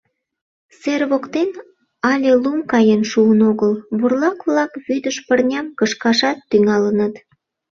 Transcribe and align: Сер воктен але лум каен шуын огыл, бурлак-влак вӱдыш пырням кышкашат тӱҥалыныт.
Сер 0.81 1.01
воктен 1.11 1.49
але 2.11 2.31
лум 2.43 2.59
каен 2.71 3.01
шуын 3.11 3.39
огыл, 3.51 3.73
бурлак-влак 3.97 4.71
вӱдыш 4.85 5.17
пырням 5.27 5.65
кышкашат 5.79 6.37
тӱҥалыныт. 6.49 7.13